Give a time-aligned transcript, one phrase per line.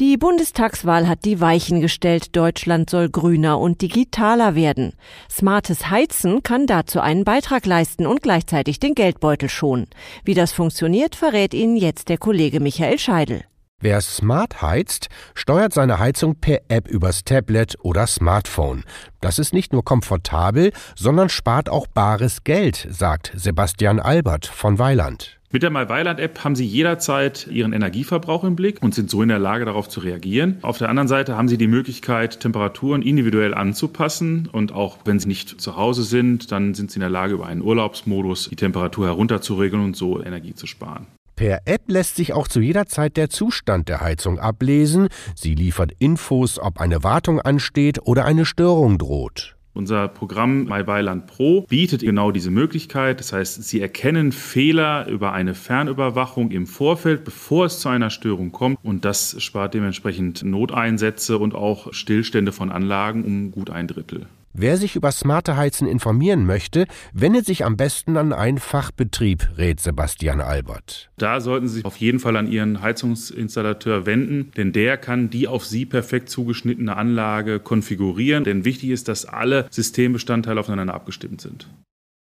[0.00, 2.34] Die Bundestagswahl hat die Weichen gestellt.
[2.34, 4.94] Deutschland soll grüner und digitaler werden.
[5.30, 9.88] Smartes Heizen kann dazu einen Beitrag leisten und gleichzeitig den Geldbeutel schonen.
[10.24, 13.44] Wie das funktioniert, verrät Ihnen jetzt der Kollege Michael Scheidel.
[13.78, 18.84] Wer smart heizt, steuert seine Heizung per App übers Tablet oder Smartphone.
[19.20, 25.39] Das ist nicht nur komfortabel, sondern spart auch bares Geld, sagt Sebastian Albert von Weiland.
[25.52, 29.40] Mit der MyWeiland-App haben Sie jederzeit Ihren Energieverbrauch im Blick und sind so in der
[29.40, 30.58] Lage, darauf zu reagieren.
[30.62, 35.26] Auf der anderen Seite haben Sie die Möglichkeit, Temperaturen individuell anzupassen und auch wenn Sie
[35.26, 39.06] nicht zu Hause sind, dann sind Sie in der Lage, über einen Urlaubsmodus die Temperatur
[39.06, 41.08] herunterzuregeln und so Energie zu sparen.
[41.34, 45.08] Per App lässt sich auch zu jeder Zeit der Zustand der Heizung ablesen.
[45.34, 49.56] Sie liefert Infos, ob eine Wartung ansteht oder eine Störung droht.
[49.72, 53.20] Unser Programm MyWeiland Pro bietet genau diese Möglichkeit.
[53.20, 58.50] Das heißt, Sie erkennen Fehler über eine Fernüberwachung im Vorfeld, bevor es zu einer Störung
[58.52, 58.78] kommt.
[58.82, 64.26] Und das spart dementsprechend Noteinsätze und auch Stillstände von Anlagen um gut ein Drittel.
[64.52, 69.78] Wer sich über smarte Heizen informieren möchte, wendet sich am besten an einen Fachbetrieb, rät
[69.78, 71.10] Sebastian Albert.
[71.18, 75.46] Da sollten Sie sich auf jeden Fall an Ihren Heizungsinstallateur wenden, denn der kann die
[75.46, 78.42] auf Sie perfekt zugeschnittene Anlage konfigurieren.
[78.42, 81.68] Denn wichtig ist, dass alle Systembestandteile aufeinander abgestimmt sind.